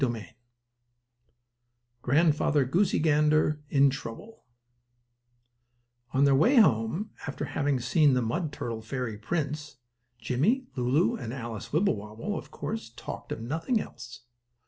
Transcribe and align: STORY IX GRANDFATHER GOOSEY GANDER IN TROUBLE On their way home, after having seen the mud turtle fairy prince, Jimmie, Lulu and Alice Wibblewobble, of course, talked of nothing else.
STORY 0.03 0.19
IX 0.21 0.33
GRANDFATHER 2.01 2.65
GOOSEY 2.65 2.97
GANDER 2.97 3.61
IN 3.69 3.91
TROUBLE 3.91 4.43
On 6.11 6.23
their 6.23 6.33
way 6.33 6.55
home, 6.55 7.11
after 7.27 7.45
having 7.45 7.79
seen 7.79 8.15
the 8.15 8.21
mud 8.23 8.51
turtle 8.51 8.81
fairy 8.81 9.15
prince, 9.19 9.77
Jimmie, 10.17 10.65
Lulu 10.75 11.17
and 11.17 11.31
Alice 11.31 11.71
Wibblewobble, 11.71 12.35
of 12.35 12.49
course, 12.49 12.89
talked 12.95 13.31
of 13.31 13.41
nothing 13.41 13.79
else. 13.79 14.21